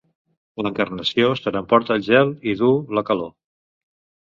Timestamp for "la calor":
3.01-3.35